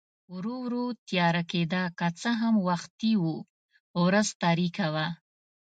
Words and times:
ورو 0.33 0.55
ورو 0.63 0.85
تیاره 1.07 1.43
کېده، 1.51 1.83
که 1.97 2.07
څه 2.19 2.29
هم 2.41 2.55
وختي 2.69 3.13
و، 3.21 3.25
ورځ 4.03 4.27
تاریکه 4.43 4.85
وه. 4.93 5.07